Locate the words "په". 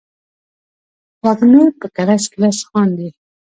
1.79-1.87